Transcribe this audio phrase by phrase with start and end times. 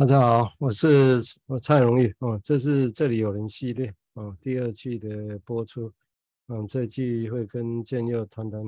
[0.00, 5.92] 大家好，我是我蔡荣玉哦，这是这里有人系列哦，第二季的播出。
[6.46, 8.62] 嗯，这季会跟建佑谈谈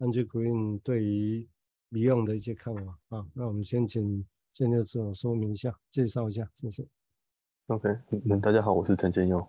[0.00, 1.46] Andrew Green 对于
[1.92, 3.24] Beyond 的一些看法啊。
[3.32, 6.84] 那我们先请建佑自我说明一下，介绍一下，谢谢。
[7.68, 7.88] OK，
[8.28, 9.46] 嗯，大家好，我是陈建佑。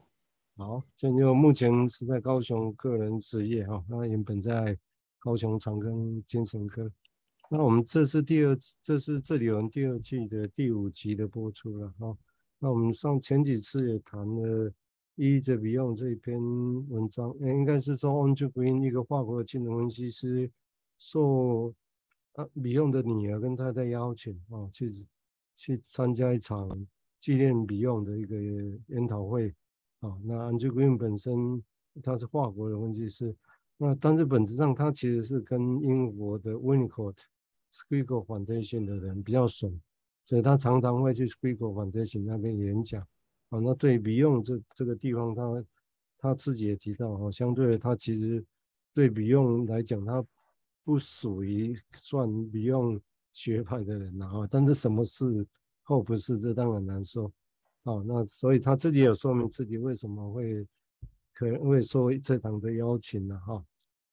[0.55, 4.77] 好，建佑目前是在高雄个人职业哈，那原本在
[5.17, 6.87] 高雄长庚精神科。
[7.49, 12.17] 那我们这是第二，这是这里有人第二季的第五集的播出了哈。
[12.59, 14.69] 那我们上前几次也谈了
[15.15, 16.37] 《Easy Beyond》这一篇
[16.89, 20.51] 文章，应该是说 Andrew Green 一个法国的精神分析师，
[20.97, 21.73] 受
[22.33, 25.05] 啊 Beyond 的女儿跟他的邀请啊，去
[25.55, 26.85] 去参加一场
[27.21, 28.35] 纪念 Beyond 的一个
[28.87, 29.55] 研讨会
[30.01, 30.17] 啊。
[30.21, 31.63] 那 Andrew Green 本身
[32.03, 33.33] 他是法国的分析师，
[33.77, 37.15] 那但是本质上他其实是跟英国的 Winnicott
[37.73, 39.71] Scrigo Foundation 的人比较熟，
[40.25, 43.01] 所以他常常会去 Scrigo Foundation 那边演讲。
[43.49, 45.65] 啊，那对比用这这个地方，他
[46.17, 48.43] 他自己也提到，哈，相对他其实
[48.93, 50.25] 对比用来讲，他
[50.83, 52.99] 不属于算比用
[53.31, 54.47] 学派的人了啊。
[54.49, 55.45] 但是什么是
[55.83, 57.31] 或不是，这当然难说。
[57.83, 60.67] 啊，那所以他自己有说明自己为什么会
[61.33, 63.39] 可能会受这堂的邀请呢？
[63.45, 63.63] 哈，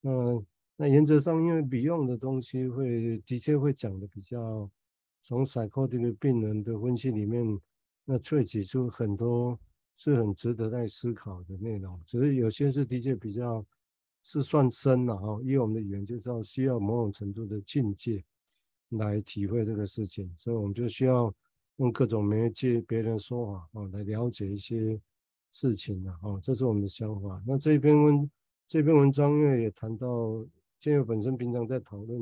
[0.01, 0.45] 那。
[0.77, 4.69] 那原则上，因为 Beyond 的东西会的确会讲的比较
[5.23, 7.61] 从 psychotic 病人的分析里面，
[8.05, 9.57] 那萃取出很多
[9.97, 12.01] 是很值得在思考的内容。
[12.05, 13.65] 只是有些是的确比较
[14.25, 18.25] 是算深了哈，以我们的语言就知道需要某种程度的境界
[18.89, 21.33] 来体会这个事情，所以我们就需要
[21.77, 25.01] 用各种媒介别人说法啊来了解一些
[25.53, 27.41] 事情了哈，这是我们的想法。
[27.47, 28.29] 那这篇文
[28.67, 30.45] 这篇文章因为也谈到。
[30.85, 32.21] 建佑本身平常在讨论，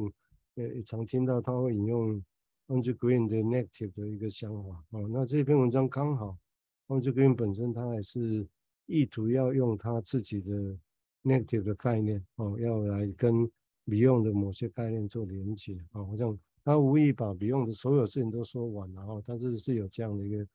[0.54, 2.22] 也也常听到他会引用
[2.68, 5.08] Andrew Green 的 negative 的一个想法哦。
[5.10, 6.38] 那这篇文章刚好
[6.86, 8.46] Andrew Green 本身他也是
[8.86, 10.78] 意图要用他自己的
[11.24, 13.50] negative 的概念哦，要来跟
[13.84, 16.04] Beyond 的某些概念做连接啊。
[16.04, 20.46] 好像他无意把 Beyond 的所有事情都说完然后他是是有这样的一个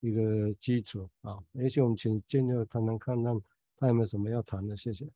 [0.00, 1.42] 一个基础啊。
[1.54, 3.40] 而且我们请建佑谈谈看看
[3.78, 5.08] 他有没有什么要谈的，谢谢。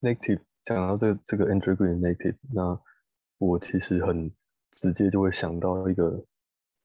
[0.00, 2.78] Native 讲到这个这个 Andrew Green native，那
[3.38, 4.30] 我其实很
[4.70, 6.24] 直接就会想到一个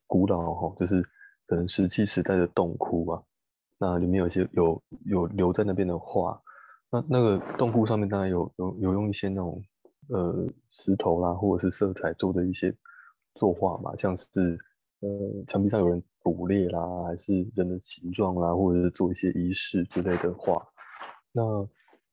[0.07, 1.01] 古老哈，就是
[1.45, 3.23] 可能石器时代的洞窟吧。
[3.77, 6.41] 那里面有些有有留在那边的画，
[6.89, 9.63] 那那个洞窟上面当然有有有用一些那种
[10.09, 12.73] 呃石头啦，或者是色彩做的一些
[13.35, 14.59] 作画嘛，像是
[15.01, 15.09] 呃
[15.47, 20.65] 墙壁上有人捕猎啦，还是人的形状啦，或者是做一些仪式之类的画，
[21.31, 21.67] 那。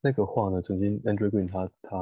[0.04, 1.96] 那个画呢，曾经 Andrew Green 他他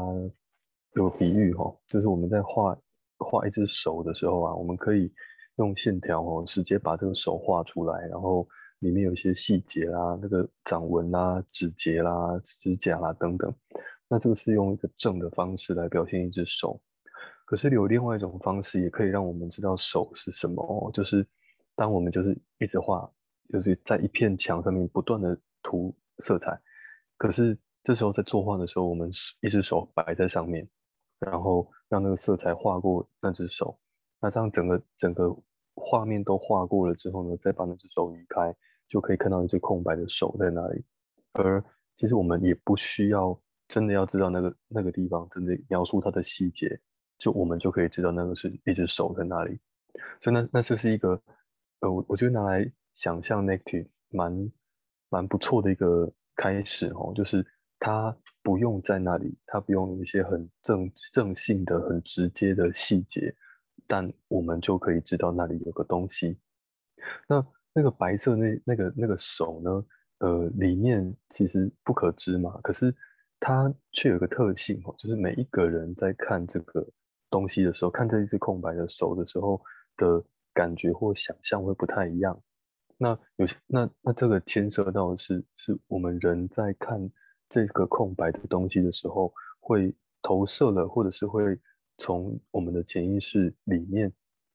[0.95, 2.75] 有比喻哈，就是我们在画
[3.19, 5.13] 画一只手的时候啊，我们可以
[5.57, 13.55] 用线条哦，直接把这个手画出来，然后里面有一些细节啦，那个掌纹啦、指节啦、指甲啦等等。
[14.09, 16.81] 那这个是用一个正的方式来表现一只手，
[17.45, 21.25] 可是有另外一种方式，也可以让我们知道手是什么哦，就是
[21.77, 23.07] 当我们就是一直画，
[23.53, 26.59] 就是在一片墙上面不断的涂色彩，
[27.19, 27.59] 可是。
[27.83, 29.11] 这时候在作画的时候，我们
[29.41, 30.69] 一只手摆在上面，
[31.19, 33.79] 然后让那个色彩画过那只手。
[34.21, 35.35] 那这样整个整个
[35.75, 38.55] 画面都画过了之后呢，再把那只手移开，
[38.87, 40.85] 就可以看到一只空白的手在那里。
[41.33, 41.65] 而
[41.97, 46.79] 其实我们也不需要真的要知道那个那个地方，真的描述它的细节，
[47.17, 49.59] 就我们就可以知道那个是一只手在那里。
[50.21, 51.21] 所以那那这是一个
[51.81, 54.53] 呃，我我觉得拿来想象 negative 蛮
[55.09, 57.47] 蛮不错的一个开始哦，就是。
[57.83, 63.35] 它不用在那里，它不用有一些很正正性的、很直接的细节，
[63.87, 66.39] 但我们就可以知道那里有个东西。
[67.27, 69.85] 那那个白色那那个那个手呢？
[70.19, 72.95] 呃，里面其实不可知嘛，可是
[73.41, 76.87] 它却有个特性哦，就是每一个人在看这个
[77.31, 79.59] 东西的时候，看这一只空白的手的时候
[79.97, 80.23] 的
[80.53, 82.39] 感觉或想象会不太一样。
[82.99, 87.11] 那有些那那这个牵涉到的是是我们人在看。
[87.51, 89.93] 这个空白的东西的时候，会
[90.23, 91.43] 投射了，或者是会
[91.99, 94.11] 从我们的潜意识里面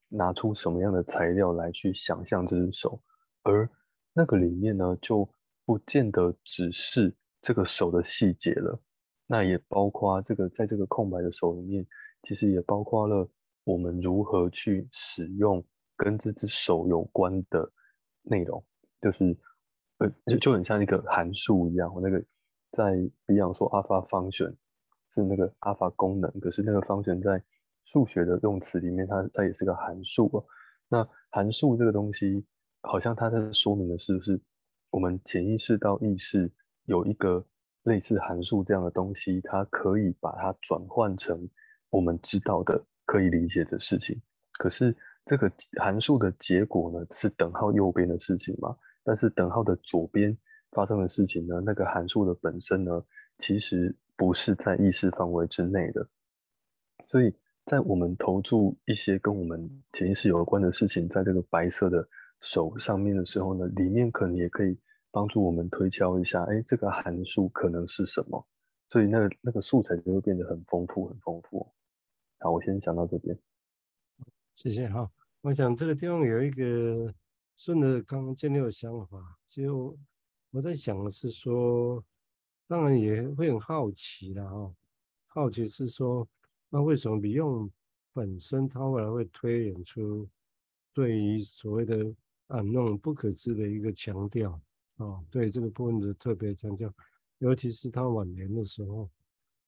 [0.08, 3.00] 拿出什么样的材料来去想象这只手，
[3.44, 3.70] 而
[4.14, 5.30] 那个里面呢，就
[5.66, 8.80] 不见得只是这个手的细节了，
[9.28, 11.86] 那也包括这个在这个空白的手里面，
[12.24, 13.30] 其实也包括了
[13.66, 15.62] 我们如何去使用
[15.98, 17.70] 跟这只手有关的
[18.22, 18.64] 内容，
[19.02, 19.38] 就是
[19.98, 22.24] 呃，就就很像一个函数一样，那个。
[22.76, 22.94] 在
[23.26, 24.54] 比方说 alpha function
[25.14, 27.42] 是那个 alpha 功能，可是那个 function 在
[27.86, 30.46] 数学的用词里面，它它也是个函数哦。
[30.90, 32.46] 那函数这个东西，
[32.82, 34.40] 好像它在说明的是不是
[34.90, 36.52] 我们潜意识到意识
[36.86, 37.44] 有一个
[37.84, 41.50] 类似函数这样的东西，它可以把它转换成
[41.90, 44.22] 我们知道的、可以理解的事情。
[44.60, 44.96] 可是
[45.26, 45.52] 这个
[45.82, 48.76] 函数的结果呢，是等号右边的事情嘛？
[49.04, 50.36] 但是等号的左边
[50.76, 53.04] 发生的事情呢，那个函数的本身呢，
[53.40, 56.06] 其实不是在意识范围之内的。
[57.08, 57.34] 所以
[57.66, 62.08] 在我们投注一些跟我们潜意识有关的事情，在这个白色的
[62.42, 64.78] 手上面的时候呢，里面可能也可以
[65.12, 68.46] 帮助我们推敲一下，哎，这个函数可能是什么？
[68.88, 71.66] 所以那个那个素材就会变得很丰富，很丰富。
[72.40, 73.36] 好，我先讲到这边。
[74.56, 75.10] 谢谢哈。
[75.42, 77.14] 我想这个地方有一个
[77.58, 79.18] 顺着刚刚建立的想法，
[79.48, 79.98] 就
[80.56, 82.02] 我在想的是说，
[82.66, 84.74] 当然也会很好奇的哈。
[85.28, 86.26] 好奇是说，
[86.70, 87.72] 那为什么 Beyond
[88.14, 90.26] 本身它后来会推演出
[90.94, 92.06] 对于所谓的
[92.48, 94.58] 啊那种不可知的一个强调
[94.96, 95.22] 啊？
[95.30, 96.90] 对这个部分的特别强调，
[97.40, 99.10] 尤其是他晚年的时候。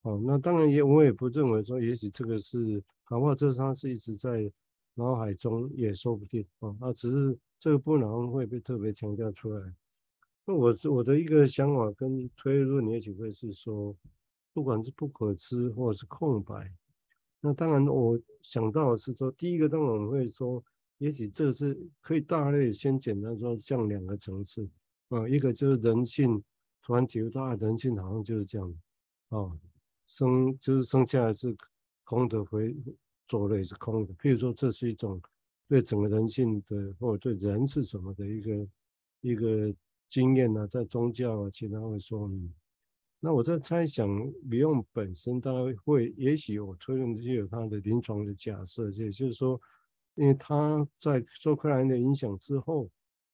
[0.04, 4.50] 哦，那当然也我也不认为说，也许这个是，哪怕这他是一直在。
[5.00, 9.76] 脑海中也说不定啊，那只是这个不能会被特别强调出来。
[10.48, 13.94] 那我我的一个想法跟推论也许会是说，
[14.54, 16.72] 不管是不可知或者是空白，
[17.42, 20.64] 那当然我想到的是说，第一个当然我会说，
[21.00, 24.68] 也许这是可以大类先简单说这样两个层次
[25.10, 26.42] 啊，一个就是人性
[26.82, 28.74] 突然觉得人性好像就是这样
[29.28, 29.52] 啊，
[30.08, 31.54] 生就是生下来是
[32.06, 32.74] 空的回。
[33.30, 35.22] 走了也是空的，譬如说，这是一种
[35.68, 38.68] 对整个人性的，或者对人是什么的一个
[39.20, 39.76] 一个
[40.10, 40.68] 经验呢、啊？
[40.68, 42.54] 在宗教啊，其他会说明。
[43.20, 44.08] 那我在猜想
[44.44, 49.60] 李用本身，大概会，也许我推论就有他的临床的假设，也就是说，
[50.16, 52.90] 因为他在受克莱因的影响之后，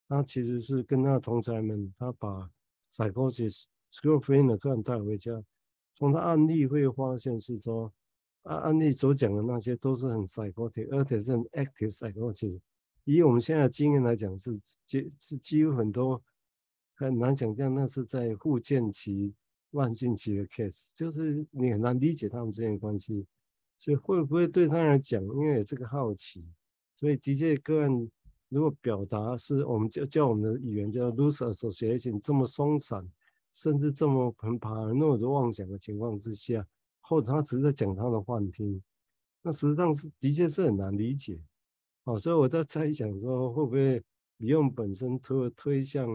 [0.07, 2.49] 他其实是跟他的同侪们，他把
[2.91, 5.43] psychosis schizophrenia 个案带回家，
[5.95, 7.91] 从他案例会发现是说。
[8.43, 12.59] 案案例所讲的那些都是很 psychotic，而且是很 active psychotic。
[13.05, 16.21] 以我们现在的经验来讲，是几是几乎很多
[17.05, 19.33] 很难想象，那是在复健期、
[19.71, 23.25] 慢性期的 case，就是你很难理解他们之间的关系。
[23.77, 26.45] 所以会不会对他来讲，因为有这个好奇，
[26.95, 28.11] 所以的确个案
[28.49, 33.05] 如果表达是我们叫叫我们的语言叫 loose association 这么松散，
[33.53, 36.65] 甚至这么很 paranoid 的妄想的情况之下。
[37.05, 38.81] 或者他只是在讲他的幻听，
[39.41, 41.37] 那实际上是的确是很难理解，
[42.05, 44.01] 哦，所以我在猜想说，会不会
[44.39, 46.07] Beyond 本身推推向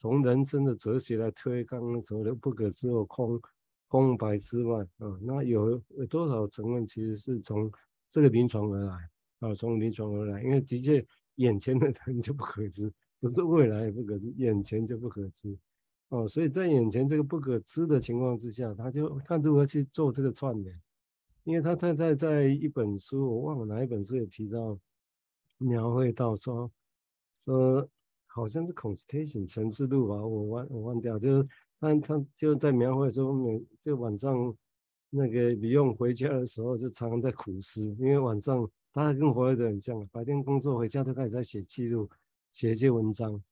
[0.00, 3.38] 从人生的哲学来推刚刚所谓的不可知或空
[3.86, 7.70] 空白之外，啊、那有有多少成分其实是从
[8.08, 9.10] 这个临床而来，
[9.40, 15.54] 啊、从临床而来，因为的确眼前的人就不可知，不是未来也不可知，眼前就不可知。
[16.08, 20.80] 哦，所以在眼前这个不可知的情况之下，他就看如何去做这个串联。
[21.44, 24.78] 因为他太太在一本书，我忘了哪一本书也提到，
[25.58, 26.70] 描绘到说
[27.44, 27.86] 说
[28.32, 31.48] 好像是 constation 层次录吧，我忘我忘掉，就是
[31.80, 34.54] 他他就在描绘说每就晚上
[35.10, 42.08] 那个 Beyond 回家的时候，就常常在苦思，因为晚上他跟活跃的很像，白天工作回家都开始在写记录，
[42.52, 43.42] 写一些文章。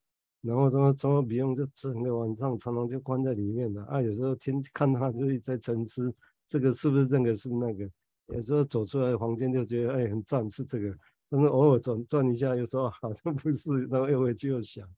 [0.40, 3.84] 然后他说不用，就整个晚上常常就关在里面了。
[3.86, 6.14] 啊，有时候听看他就是在沉思，
[6.46, 7.90] 这个是不是这个是不是那个？
[8.28, 10.96] 有时候走出来房间就觉得哎很赞是这个，
[11.28, 14.88] 但是偶尔转转一下又说好像不是，然后又回去又想。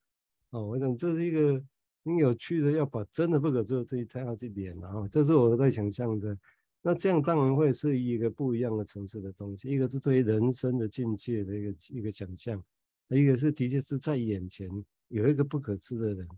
[0.50, 1.62] 哦，我想这是一个
[2.04, 6.36] 挺有趣的，要把真的不可知的这一套去连然后，这是我在想象的。
[6.82, 12.62] 那这样当然会是一个不一样的层次的东西，一个是对于人生的境界的一个一个想象，
[13.08, 14.68] 一个是的确是在眼前。
[15.08, 16.28] 有一个不可知的人，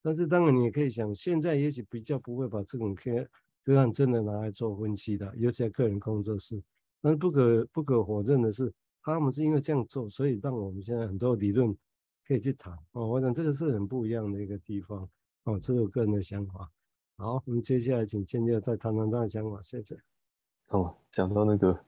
[0.00, 3.28] 但是当然你也可以想，现在也许比较不会把这种个
[3.64, 6.62] 个案真的拿来做分析的，尤其在个人工作室。
[7.02, 11.76] 但是不可不可否认的是，他们是因为这样做，所以让我们现在很多理论
[12.26, 13.06] 可以去谈哦。
[13.08, 15.08] 我想这个是很不一样的一个地方
[15.44, 16.70] 哦，这是我个人的想法。
[17.16, 19.98] 好，我们接下来请建佑再谈谈他的想法，谢谢。
[20.68, 21.78] 哦，讲到那个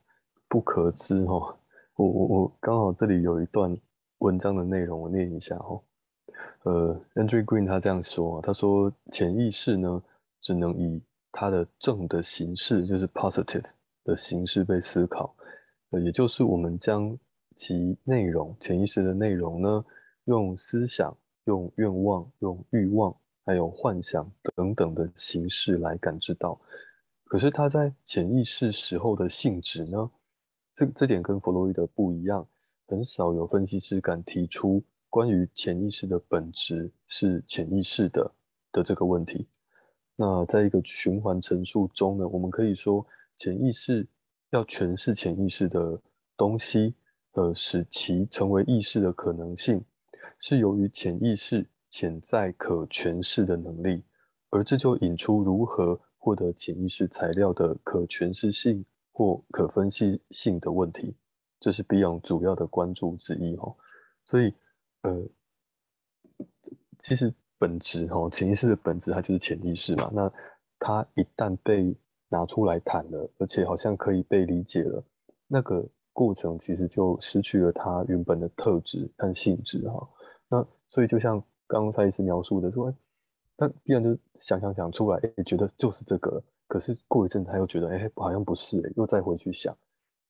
[0.47, 1.57] 不可知哦，
[1.95, 3.75] 我我我刚好这里有一段
[4.19, 5.81] 文章的内容，我念一下哦。
[6.63, 10.01] 呃，Andrew Green 他这样说，他说潜意识呢，
[10.41, 11.01] 只能以
[11.31, 13.65] 它的正的形式，就是 positive
[14.03, 15.35] 的形式被思考，
[15.99, 17.17] 也就是我们将
[17.55, 19.85] 其内容，潜意识的内容呢，
[20.25, 26.59] 用思想、用愿望、用欲望，还有幻想等等的形式来感知到。
[27.25, 30.11] 可是它在潜意识时候的性质呢，
[30.75, 32.47] 这这点跟弗洛伊德不一样，
[32.87, 38.31] 很少有分析师敢提出关于潜意识的本质是潜意识的
[38.71, 39.47] 的这个问题。
[40.15, 43.05] 那在一个循环陈述中呢，我们可以说，
[43.37, 44.07] 潜意识
[44.53, 46.01] 要诠释潜意识的
[46.37, 46.95] 东西，
[47.33, 49.83] 呃，使其成为意识的可能性，
[50.39, 54.03] 是由于潜意识潜在可诠释的能力，
[54.49, 61.17] 而这就引出如何获得潜意识材料的可诠释性或可分析性的问题。
[61.59, 63.75] 这是 Beyond 主要的关注之一哈。
[64.25, 64.53] 所以，
[65.01, 65.27] 呃，
[67.01, 67.33] 其实。
[67.59, 70.11] 本质哈，潜意识的本质它就是潜意识嘛。
[70.13, 70.29] 那
[70.79, 71.95] 它一旦被
[72.33, 75.03] 拿出来谈了，而且好像可以被理解了，
[75.47, 80.09] 那个过程其实就失去了它原本的特质和性质哈。
[80.49, 82.91] 那所以就像刚刚蔡医师描述的说，
[83.55, 86.43] 那必然就想想想出来，哎，觉得就是这个。
[86.67, 89.77] 可是过一阵他又觉得，哎，好像不是，哎，又再回去想。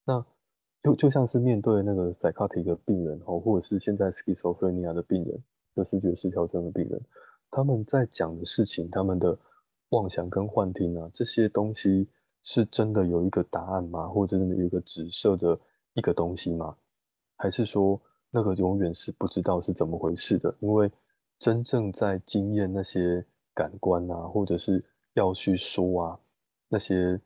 [0.03, 0.23] 那
[0.83, 5.41] 就就像是面对那个 psychotic 的病人哦，或者是现在 schizophrenia 的病人。
[5.75, 7.01] 就视觉失调症的病人，
[7.49, 9.35] 他们在讲的事情，他们的
[9.93, 12.09] 妄想跟幻听啊，这些东西
[12.43, 14.07] 是真的有一个答案吗？
[14.07, 15.57] 或者真的有一个指射的
[15.93, 16.75] 一个东西吗？
[17.37, 20.53] 还是说那个永远是不知道是怎么回事的？
[20.59, 20.91] 因为
[21.39, 24.83] 真正在经验那些感官啊，或者是
[25.13, 26.19] 要去说啊
[26.67, 27.19] 那些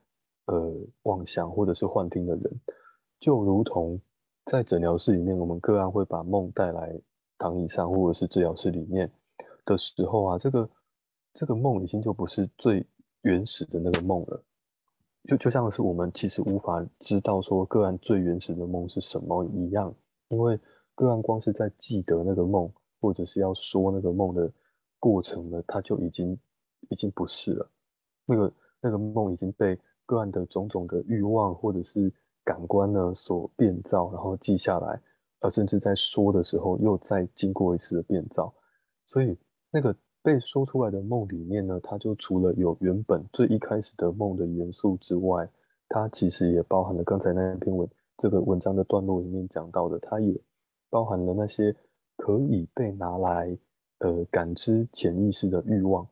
[0.46, 0.72] 呃
[1.02, 2.60] 妄想或者是幻听的人，
[3.18, 4.00] 就如同
[4.44, 7.00] 在诊疗室里面，我们个案会把梦带来。
[7.40, 9.08] 躺椅上或者是治疗室里面
[9.64, 10.68] 的时候啊，这个
[11.38, 12.84] 这个梦已经就不是最
[13.22, 14.42] 原始的那个梦了，
[15.28, 19.94] 就就像是我们其实无法知道说个案最原始的梦是什么一样，
[20.30, 20.58] 因为
[20.96, 22.68] 个案光是在记得那个梦，
[23.00, 24.52] 或者是要说那个梦的
[24.98, 26.36] 过程呢，它就已经
[26.88, 27.70] 已经不是了，
[28.26, 35.00] 那个那个梦已经被个案的种种的欲望或者是感官呢所变造，然后记下来。
[35.38, 38.52] 而甚至在说的时候，又再经过一次的变造，
[39.06, 39.38] 所以
[39.70, 39.94] 那个
[40.28, 45.48] 被说出来的梦里面呢，它就除了有原本最一开始的梦的元素之外，
[45.88, 50.38] 它其实也包含了刚才那篇文这个文章的段落里面讲到的，它也
[50.90, 51.74] 包含了那些
[52.18, 53.56] 可以被拿来
[54.00, 56.06] 呃感知潜意识的欲望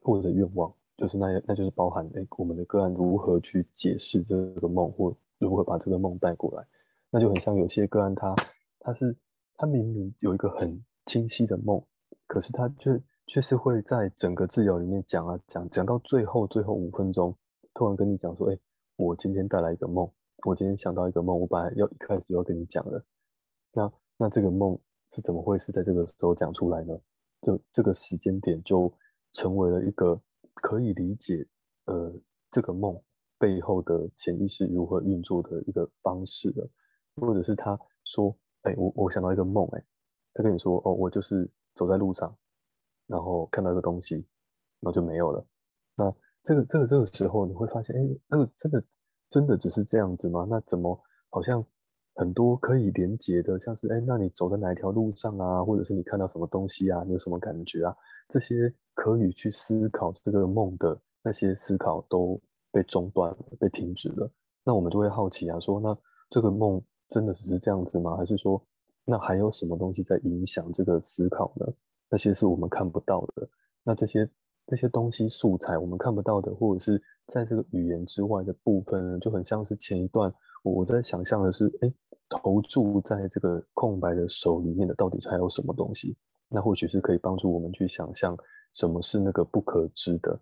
[0.00, 6.66] 或者愿望，就是那那就是包含诶我们的个案如何去解释这个梦，或如何把这个梦带过来。
[7.10, 8.34] 那就很像有些个案他，
[8.80, 9.14] 他是
[9.54, 11.78] 他明明有一个很清晰的梦，
[12.26, 17.36] 可是他却确实会在整个治疗里面讲啊讲讲到最后最后五分钟，
[17.72, 18.58] 突然跟你讲说，哎，
[18.96, 20.10] 我今天带来一个梦，
[20.46, 23.04] 我今天想到一个梦，我本来要一开始要跟你讲的，
[23.72, 24.78] 那那这个梦
[25.14, 26.98] 是怎么会是在这个时候讲出来呢？
[27.42, 28.92] 就这个时间点就
[29.32, 30.20] 成为了一个
[30.54, 31.46] 可以理解
[31.86, 32.12] 呃
[32.50, 32.98] 这个梦
[33.38, 36.68] 背后的潜意识如何运作的一个方式的。
[37.16, 39.84] 或者是他说，哎、我我想到一个梦，哎，
[40.32, 42.36] 他跟你说，哦，我就是走在路上，
[43.06, 44.14] 然后看到一个东西，
[44.80, 45.44] 然后就没有了。
[45.96, 48.84] 那这个这个这个时候，你会发现，哎、那个真的
[49.28, 50.46] 真的只是这样子吗？
[50.48, 50.98] 那怎么
[51.30, 51.64] 好像
[52.14, 55.64] 很多可以连接的，像是，哎、那你走在哪一条路上啊？
[55.64, 57.02] 或者是你看到什么东西啊？
[57.06, 57.96] 你有什么感觉啊？
[58.28, 62.40] 这些可以去思考这个梦的那些思考都
[62.72, 64.30] 被中断了，被停止了。
[64.64, 65.96] 那我们就会好奇啊，说，那
[66.30, 66.82] 这个梦。
[67.10, 68.16] 真的只是这样子吗？
[68.16, 68.60] 还是说，
[69.04, 71.66] 那还有什么东西在影响这个思考呢？
[72.14, 73.48] 那些是我们看不到的。
[73.82, 74.30] 那这些
[74.68, 81.92] 这些东西素材我们看不到的，或者是在这个语言之外的部分呢，就很像是前一段我在想象的是，哎，
[82.28, 86.16] 投注在这个空白的手里面的到底还有什么东西？
[86.48, 88.38] 那或许是可以帮助我们去想象
[88.74, 90.40] 什么是那个不可知的。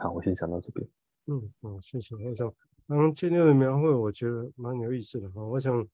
[0.00, 0.88] 好，我先讲到这边。
[1.26, 2.50] 嗯嗯，谢谢，我想。
[2.86, 5.42] 刚刚今天的描绘，我觉得蛮有意思的哈。
[5.42, 5.86] 我想，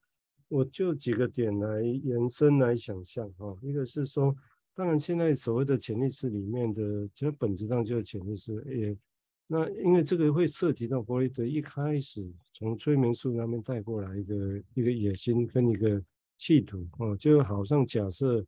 [0.49, 3.55] 我就几个点来延伸来想象哈。
[3.61, 4.35] 一个是说，
[4.81, 8.51] 当然现在所谓的潜意识里面的，其实本质上就是潜意识。
[8.65, 8.97] 也
[9.45, 16.03] 那因为这个会涉及到弗洛伊德一开始从催眠术那边带过来一个一个野心跟一个
[16.39, 18.43] 企图啊，就好像假设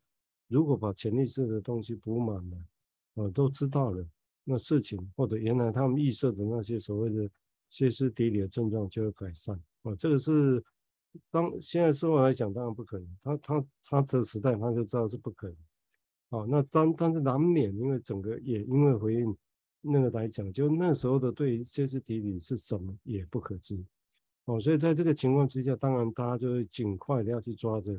[0.48, 4.04] 如果把潜意识的东西补满了，啊，都知道了，
[4.44, 7.30] 那事情或者原来他们预设的那些所谓的。
[7.70, 10.64] 歇斯底里的症状就会改善啊，这个是
[11.32, 15.58] 当现在社会来讲当然不可能，他他他这时代他就知道是不可能
[16.34, 16.48] 哦。
[16.50, 19.38] 那当但是难免，因为整个也因为回应
[19.82, 23.78] 那个来讲，就那时候的对歇斯底里是什么也不可知
[24.46, 27.98] 哦，所以在这个情况之下，当然大家就会尽快的要去抓着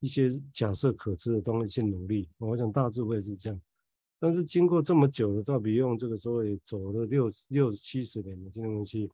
[0.00, 2.28] 一些假设可知的东西去努力。
[2.38, 3.60] 我想大致会是这样。
[4.18, 9.10] 但是经过这么久的，到底用这个所谓走了六六七十年的这些东西，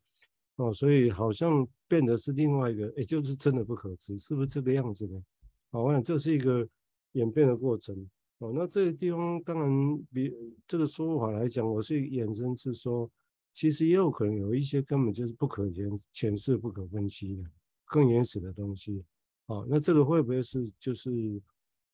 [0.56, 5.22] 哦，所以好像变得是另外一个，也就是真的不可知，是不是这个样子呢？
[5.70, 6.66] 哦，我想这是一个
[7.12, 8.08] 演变的过程。
[8.40, 9.70] 哦，那这个地方当然
[10.12, 10.30] 比
[10.66, 13.10] 这个说法来讲，我是衍生是说，
[13.54, 17.44] 其实也有可能有一些根本就是不可言、前世不可分析的
[17.86, 19.04] 更原始的东西。
[19.46, 21.10] 好，那这个会不会是就是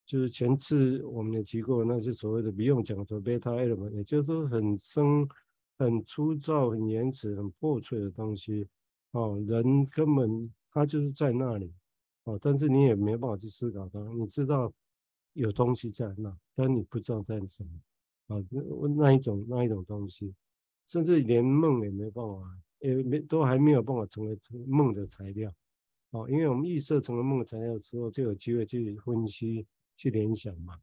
[0.05, 5.29] 就是前次我们也提过那些所谓的不用讲的 beta element，也就是说很深。
[5.79, 8.67] 很粗糙、很原始、很破碎的东西，
[9.11, 11.71] 哦，人根本他就是在那里，
[12.25, 14.01] 哦，但是你也没办法去思考它。
[14.15, 14.73] 你知道
[15.37, 20.35] 有东西在那，但你不知道在什么，啊，那那一种那一种东西，
[20.89, 25.53] 甚至连梦也没办法，也没都还没有办法成为梦的材料，
[26.11, 29.67] 哦，因为我们预设成为梦的材料之后，就有机会去分析、
[29.97, 30.79] 去联想嘛，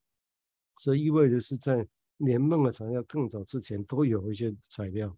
[0.78, 1.88] 所以意味着是在。
[2.18, 5.14] 连梦的材料更早之前都有一些材料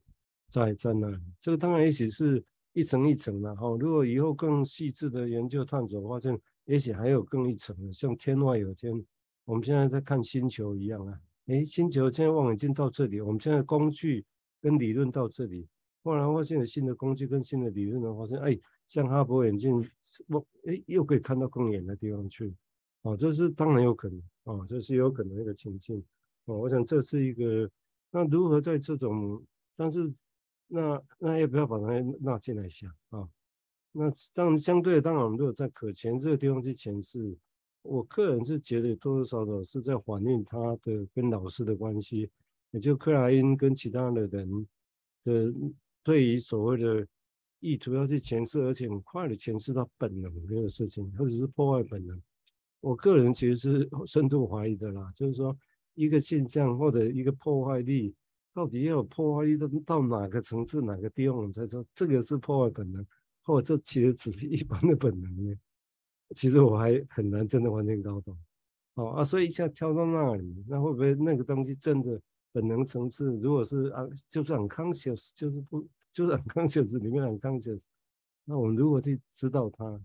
[0.50, 3.68] 在在那里，这个当然也许是一层一层的哈。
[3.78, 9.06] 如果以后更细致的研究探索，发现也许还有更一层的，像天外有天，
[9.46, 11.20] 我们现在在看星球一样啊。
[11.48, 14.26] 诶，星球现在望远镜到这里，我们现在工具
[14.60, 15.68] 跟理论到这里，
[16.04, 19.74] 忽然发现有新的工具跟新的理论呢，发现哎，像哈勃眼镜，
[20.28, 22.54] 我诶又可以看到更远的地方去，
[23.04, 26.04] 哦，这是当然有可能，哦，这是有可能一个情境。
[26.46, 27.70] 哦，我想这是一个，
[28.12, 29.44] 那如何在这种，
[29.76, 30.12] 但是
[30.68, 31.86] 那那要不要把它
[32.22, 33.28] 纳进来想啊？
[33.92, 37.38] 那当然相对的，当然我们如果在可前这个地方去诠释，
[37.86, 42.30] 我个人是觉得多多少少是在反映他的跟老师的关系，
[42.72, 44.68] 也就克莱因跟其他的人
[45.24, 45.54] 的
[46.04, 47.08] 对于所谓的
[47.60, 52.22] 意图要去诠释，而且很快的诠释到本能这个事情，或者是破坏本能，
[52.82, 55.56] 我个人其实是 深度怀疑的啦，就是说。
[55.98, 58.14] 一个现象或者一个破坏力，
[58.54, 63.08] 到底要有破坏力到到哪个层次、哪个地方，我们才说这个是破坏本能，
[63.44, 65.56] 或者这其实只是一般的本能呢？
[66.34, 68.38] 其实我还很难真的完全搞懂。
[68.96, 72.20] 哦啊，所以一下跳到那里，那会不会那个东西真的
[72.52, 77.82] 本能层次，如果是啊，就是很 conscious，就是不就是很 conscious 里面很 conscious，
[78.46, 80.02] 那我们如果去知道它，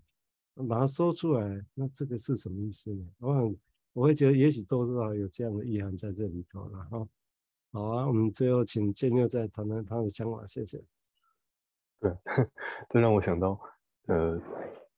[0.67, 3.05] 把它说出来，那这个是什么意思呢？
[3.19, 3.57] 我很。
[3.93, 7.05] 我会觉得，也许多少有这样的意涵在这里头了哈。
[7.73, 10.81] 好啊，我们最后请建佑再谈谈他的想法，谢谢。
[11.99, 12.09] 对，
[12.89, 13.59] 这让我想到，
[14.05, 14.41] 呃，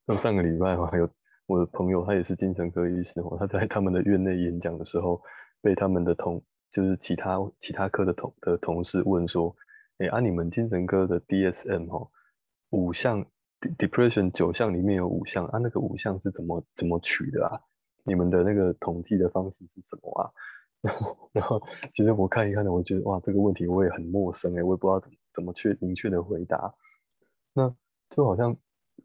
[0.08, 1.10] 上上个礼拜我还有
[1.46, 5.22] 我的朋友，他也是精神科医师哦，他在他们的院内演讲的时候，
[5.62, 9.56] 被他们的同就是其他其他科的同的同事问说，
[10.00, 12.10] 哎，啊，你们精神科的 DSM 哦，
[12.72, 13.26] 五项
[13.78, 17.60] depression 九项里面有五项啊，那个五项是怎么怎么取的啊？
[18.04, 20.30] 你们的那个统计的方式是什么啊？
[20.84, 21.62] 然后，然后，
[21.94, 26.74] 其实我看一看呢，我觉得哇，这个问题我也很陌生诶，我也不知道怎么怎么去明确的回答。
[27.54, 27.74] 那
[28.10, 28.54] 就好像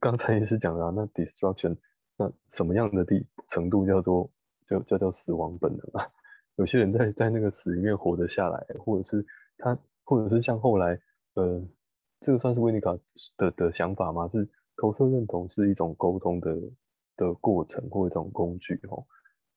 [0.00, 1.76] 刚才也是讲了，那 destruction，
[2.16, 4.30] 那什么样的地程度叫做
[4.66, 6.06] 就叫做死亡本能啊？
[6.56, 9.24] 有些人在在那个死里面活得下来，或者是
[9.56, 11.00] 他，或者是像后来，
[11.34, 11.62] 呃，
[12.20, 12.96] 这个算是维尼卡
[13.36, 14.28] 的的想法吗？
[14.28, 16.56] 是投射认同是一种沟通的。
[17.18, 19.04] 的过程或一种工具哦，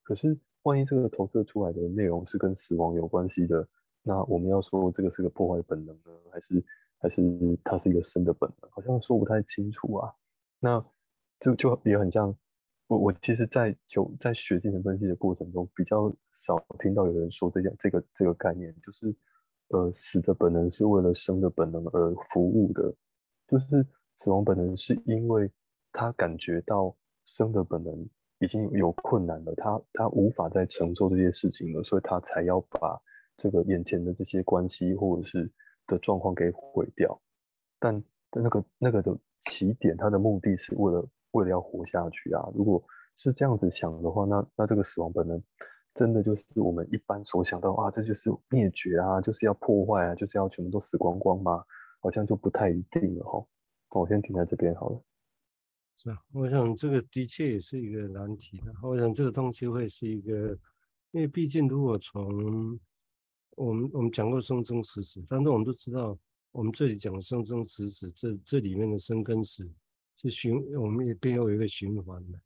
[0.02, 3.64] 可是万一这个投射出来的内容是跟死亡有关系的，
[4.02, 6.64] 那我们要说这个是个破坏本能呢，还是
[6.98, 7.22] 还是
[7.62, 8.68] 它是一个生的本能？
[8.72, 10.12] 好像说不太清楚啊。
[10.62, 10.82] 那
[11.40, 12.34] 就就也很像
[12.86, 16.08] 我我其实在就在学精神分析的过程中，比较
[16.46, 19.14] 少听到有人说这样这个这个概念，就是
[19.68, 22.94] 呃死的本能是为了生的本能而服务的，
[23.48, 23.86] 就是
[24.20, 25.50] 死亡本能是因为
[25.92, 26.96] 他感觉到。
[27.24, 27.94] 生的本能
[28.40, 33.00] 已经有困难了，他他无法再承受这些事情了，所以他才要把
[33.38, 35.48] 这个眼前的这些关系或者是
[35.86, 37.18] 的状况给毁掉。
[37.78, 42.48] 但那个那个的起点，他的目的是为了为了要活下去啊！
[42.54, 42.82] 如果
[43.16, 45.42] 是这样子想的话，那那这个死亡本能
[45.94, 51.64] 真的就是我们一般所想到啊，这就是灭绝啊，就是要破坏啊，就是要全部都死光光吗？
[52.00, 53.46] 好像就不太一定了哈。
[53.94, 55.00] 那我先停在这边好了。
[55.96, 58.72] 是啊，我想这个的确也是一个难题的。
[58.82, 60.58] 我想这个东西会是一个，
[61.12, 62.78] 因为毕竟如果从
[63.56, 66.18] 我们我们讲过生生死死，但是我们都知道，
[66.52, 69.68] 我们这里讲生生死死，这这里面的生跟死
[70.16, 72.40] 是循，我们也背后有一个循环的，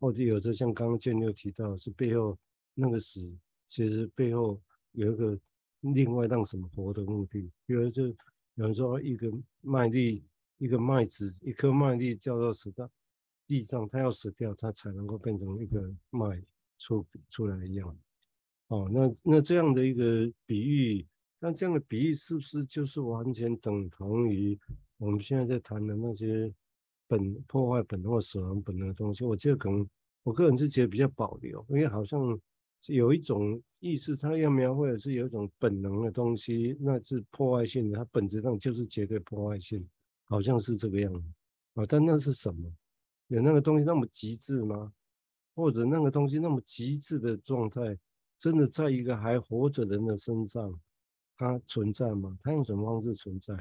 [0.00, 2.38] 或者有的像刚刚建六提到，是背后
[2.74, 3.30] 那个死，
[3.68, 4.60] 其实背后
[4.92, 5.38] 有一个
[5.80, 7.50] 另外让什么活的目的。
[7.66, 8.06] 比如就
[8.54, 10.24] 有人说一个麦粒。
[10.60, 12.90] 一个麦子，一颗麦粒掉到死到
[13.46, 16.42] 地上，它要死掉，它才能够变成一个麦
[16.78, 17.96] 出出来一样。
[18.66, 21.06] 哦，那那这样的一个比喻，
[21.40, 24.58] 那这样的比喻是不是就是完全等同于
[24.96, 26.52] 我们现在在谈的那些
[27.06, 29.88] 本破坏本或死亡本能的东西，我觉得可能
[30.24, 32.38] 我个人是觉得比较保留，因为好像
[32.86, 39.86] 有一种意识，它要描绘的是有一种本能的东西，那是破坏性的，它本质上就是绝对破坏性，
[40.24, 41.28] 好像是这个样子
[41.74, 41.84] 啊。
[41.88, 42.70] 但那是什么？
[43.28, 44.92] 有那个东西那么极致吗？
[45.54, 47.96] 或者那个东西那么极致的状态，
[48.38, 50.72] 真的在一个还活着人的身上，
[51.38, 52.36] 它存在吗？
[52.42, 53.54] 它用什么方式存在？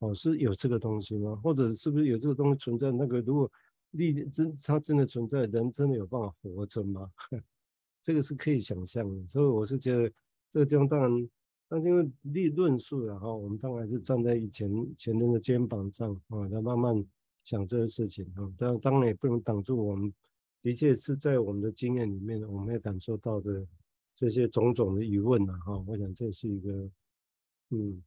[0.00, 1.38] 哦，是有这个东西吗？
[1.44, 2.90] 或者是不是有这个东西存在？
[2.90, 3.48] 那个如果
[3.92, 7.08] 力真它真的存在，人真的有办法活着吗？
[8.02, 9.28] 这个是可以想象的。
[9.28, 10.12] 所以我是觉得
[10.50, 11.30] 这个地方当然，
[11.68, 17.04] 那因为立论述了哈，我们当然是站在以前前人的肩膀上啊，来慢慢
[17.44, 18.50] 想这个事情啊。
[18.58, 20.12] 但当然也不能挡住我们，
[20.62, 23.64] 的确是在我们的经验里面，我们也感受到的
[24.16, 25.78] 这些种种的疑问啊哈。
[25.86, 26.90] 我想这是一个
[27.72, 28.02] 嗯。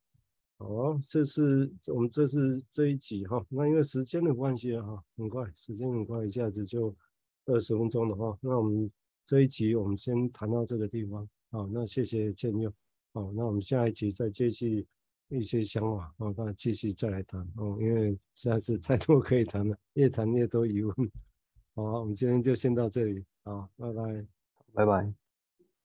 [0.58, 3.46] 好，这是我们这是这一集哈。
[3.50, 6.96] 那因为时间的关系哈，很快，时间很快，一下子就
[7.46, 8.38] 二十分钟的话。
[8.40, 8.90] 那我们
[9.26, 11.28] 这一集我们先谈到这个地方。
[11.52, 12.72] 好，那谢谢建佑。
[13.14, 14.88] 好，那我们下一集再继续
[15.28, 17.78] 一些想法，好，那继续再来谈哦。
[17.82, 20.96] 因为实在是太多可以谈了，越谈越多疑问。
[21.76, 23.26] 好，我们今天就先到这里。
[23.44, 24.26] 好，拜拜，
[24.74, 25.25] 拜拜。